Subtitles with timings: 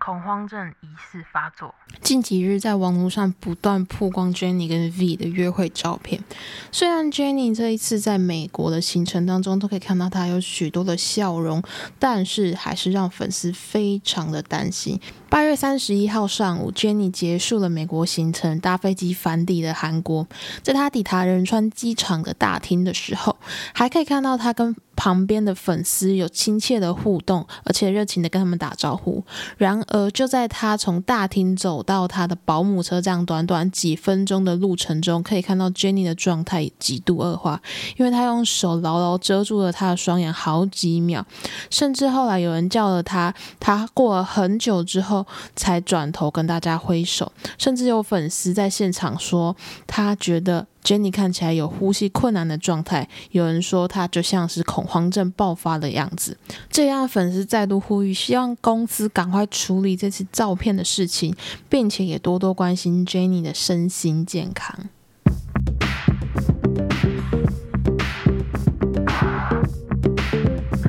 [0.00, 1.74] 恐慌症疑似发作。
[2.00, 6.24] 近几日，在网络上不断曝光 Jenny 跟 V 的约会照片。
[6.72, 11.62] 虽然 Jenny 这一次在美国的行程当中，都可以看到她有许多的笑容，
[11.98, 14.98] 但是还是让粉丝非常的担心。
[15.28, 20.26] 八月三十一号上午，Jenny 结束了美国行程，搭飞机返抵了韩国。
[20.62, 23.36] 在她抵达仁川机场的大厅的时候，
[23.74, 29.24] 还可以看到她跟旁边的粉丝有亲切的互动，而且热情的跟他们打招呼。
[29.56, 37.62] 然而，就在他从大厅走到他的保姆车这样短短几分钟的路程中，可以看到 Jenny 的状态极度恶化，
[37.96, 41.24] 因为他用手牢牢遮住了他的双眼好几秒，
[41.70, 49.56] 甚至后来有人叫了他，他过了很久之后才转头跟大家挥手，甚至有粉丝在现场说
[49.86, 50.66] 他觉得。
[50.82, 56.36] Jenny 看起来有呼吸困难的状态，有人说她就像是恐慌症爆发的样子。
[56.68, 61.34] 这样粉丝再度呼吁，希望公司赶快处理这次照片的事情，
[61.68, 64.88] 并且也多多关心 Jenny 的身心健康。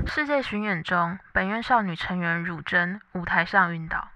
[0.05, 4.10] 世界巡演中，本院少女成员汝珍舞台上晕倒。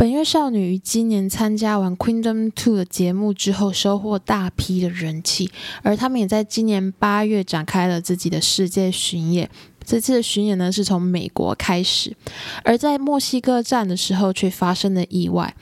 [0.00, 5.50] 本月少女于今年参加完《Queendom Two》的节目之后，收获大批的人气，
[5.82, 9.50] 而他们也在今年八月展开了自己的世界巡演。
[9.84, 12.16] 这次的巡演呢，是从美国开始，
[12.64, 15.54] 而在墨西哥站的时候却发生了意外。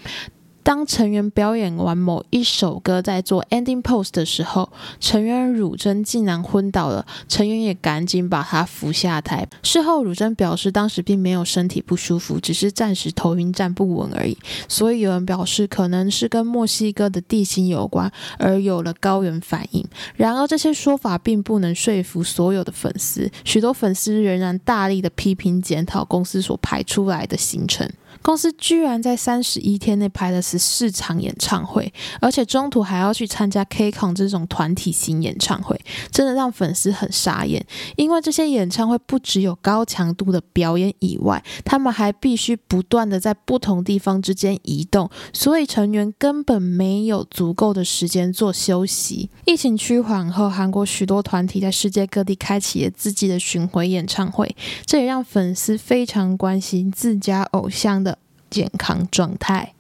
[0.69, 4.71] 当成员表演完某一首歌，在做 ending pose 的时候，
[5.01, 7.07] 成员汝珍竟然昏倒了。
[7.27, 9.49] 成员也赶紧把她扶下台。
[9.63, 14.37] 事后，汝珍表示当时并没有身体不舒服，只是暂时头晕站不稳而已。
[14.69, 19.83] 所以有人表示可能是跟墨西哥的地形有关，而有了高原反应。
[20.17, 27.91] 然而这些说法并不能说服所有的粉丝，许多粉丝仍然大力的批评检讨公司所排出来的行程。
[28.29, 31.91] 公司居然在三十一天内排了十四场演唱会，
[32.21, 35.81] 而且中途还要去参加 KCON 这种团体型演唱会，
[36.11, 37.65] 真的让粉丝很傻眼。
[37.97, 49.31] 因为这些演唱会不只有高强度的表演以外，他们还必须不断的在不同地方之间移动，所以成员根本没有足够的时间做休息。
[49.47, 58.18] 疫情趋缓后，韩国许多团体在世界各地开启了自己的巡回演唱会，这也让粉丝非常关心自家偶像的。
[58.51, 59.75] 健康状态。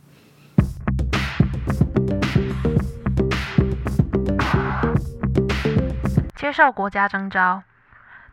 [6.37, 7.63] 接受国家征召，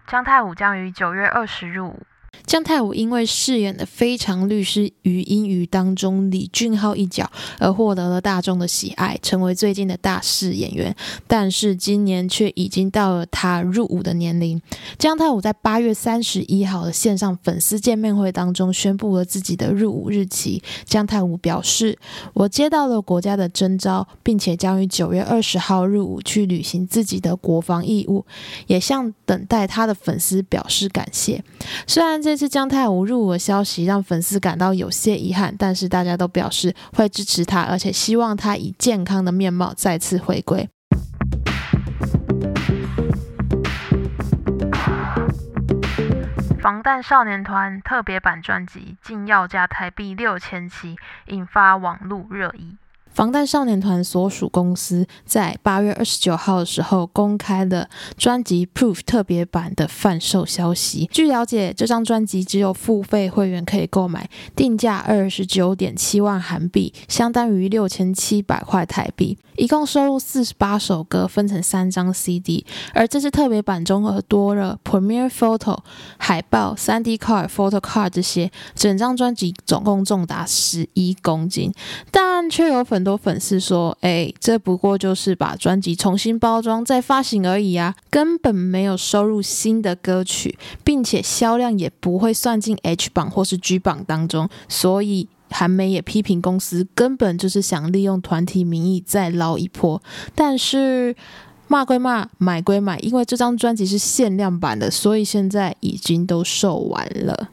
[0.07, 2.03] 张泰武将于九月二十入伍。
[2.46, 7.29] 姜泰武因为饰演的《非常律师于英语》当中李俊浩一角
[7.59, 10.95] 而获得了大众的喜爱，成为最近的大势演员。
[11.28, 14.62] 但是今年却已经到了他入伍的年龄。
[14.97, 20.62] 姜泰武在八月三十一号的线上粉丝见面会当中宣布了自己的入伍日期。
[20.85, 21.97] 姜泰武表示
[22.34, 28.25] ：“我接到了国家的征召，并且将于九月二十号入伍去履行自己的国防义务，
[28.68, 31.44] 也向等待他的粉丝表示感谢。”
[31.88, 40.68] 虽然这次姜太武入伍的消息让粉丝感到有些遗憾，但是大家都表示会支持他，而且希望他以健康的面貌再次回归。
[46.59, 50.96] 防弹少年团特别版专辑竟要价台币六千七，
[51.28, 52.75] 引发网络热议。
[53.16, 57.88] 防弹少年团所属公司在八月二十九号的时候公开了
[58.18, 61.09] 专辑《Proof》特别版的贩售消息。
[61.14, 69.38] 据了解，这张专辑只有付费会员可以购买，定价二十九点七万韩币，相当于六千七百块台币。
[69.56, 72.66] 一共收录四十八首歌，分成三张 CD。
[72.94, 75.78] 而这次特别版中和多了 Premiere Photo
[76.18, 81.74] 海报、三 D Card、Photo Card 这些，整张专辑总共重达十一公斤，
[82.12, 83.06] 但却有很。
[83.06, 94.50] 多粉丝说：“哎，这不过就是把专辑重新包装再发行而已啊，根本没有收入新的歌曲，并且销量也不会算进 H 榜或是 G 榜当中。
[94.68, 100.01] 所以韩媒也批评公司根本就是想利用团体名义再捞一波。
[100.33, 101.15] 但是
[101.68, 107.50] 骂归骂，买归买，因为这张专辑是限量版的，所以现在已经都售完了。”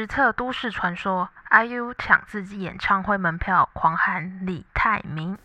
[0.00, 5.36] 实测都市传说，IU 抢自己演唱会门票，狂喊李泰明。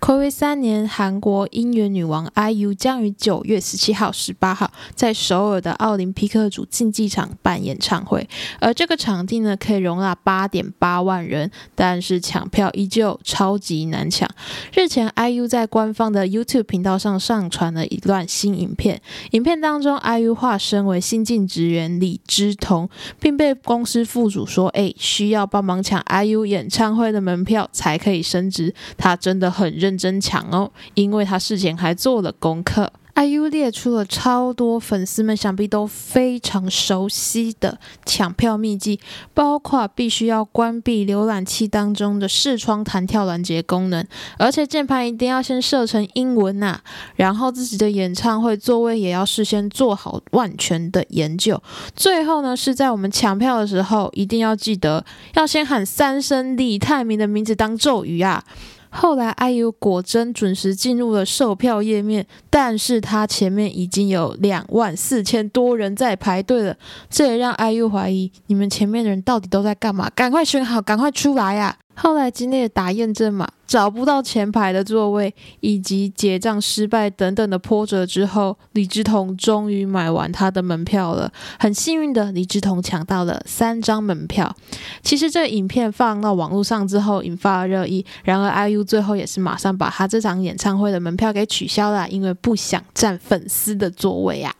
[0.00, 8.28] 暌违三年，韩国音乐女王 IU 将于九月十七号、十八号在首尔的奥林匹克主竞技场办演唱会，
[8.60, 14.28] 而这个场地呢可以容纳八点八万人，但是抢票依旧超级难抢。
[14.72, 19.02] 日前，IU 在官方的 YouTube 频道上上传了一段新影片，
[19.32, 22.88] 影片当中 IU 化身为新晋职员李知彤，
[23.18, 29.88] 并被公司副主说：“哎，需要帮忙抢 IU 演唱会的门票才可以升职。”他真的很认。
[29.88, 32.92] 认真抢哦，因为他事前还做了功课。
[33.14, 39.00] IU 列出了超多粉丝们想必都非常熟悉的抢票秘籍，
[39.32, 44.06] 包括必须要关闭浏览器当中的视窗弹跳拦截功能，
[44.36, 46.78] 而且键盘一定要先设成英文呐，
[47.16, 51.60] 然后自己的演唱会座位也要事先做好万全的研究。
[51.96, 55.04] 最后呢，是在我们抢票的时候，一定要记得
[55.34, 58.44] 要先喊三声李泰明的名字当咒语啊。
[58.90, 66.76] 后来，IU 果真准时进入了售票页面，但是他前面已经有两万四千多人在排队了，
[67.10, 70.10] 这也让 IU 怀疑你们前面的人到底都在干嘛？
[70.14, 71.76] 赶快选好，赶快出来呀！
[71.94, 81.30] 后来经历了打验证码、找不到前排的座位，以及结账失败等等的波折之后，李志彤终于买完他的门票了。
[81.60, 84.56] 很幸运的，李志彤抢到了三张门票。
[85.02, 88.04] 其实这影片放到网络上之后，引发了热议。
[88.24, 94.54] 然而，IU 最后也是马上把他这场演唱会的门票给取消了，因为不想占粉丝的座位啊。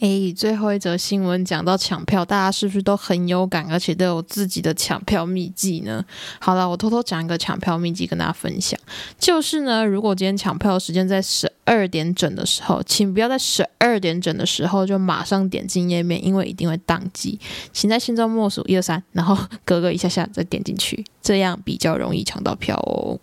[0.00, 6.04] 诶，最后一则新闻讲到抢票，大家是不是都很有感，而且都有自己的抢票秘籍呢？
[6.38, 8.78] 好了，我偷偷讲一个抢票秘籍跟大家分享，
[9.18, 17.40] 就是呢，如果今天抢票时间在十二点整的时候，请不要在十二点整的时候就马上点进页面，因为一定会宕机。
[17.72, 19.34] 请在心中默数一二三，然后
[19.64, 23.18] 隔个一下下再点进去，这样比较容易抢到票哦。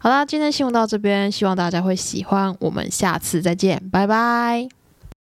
[0.00, 4.77] 好啦，今天新闻到这边，希望大家会喜欢，我们下次再见，拜拜。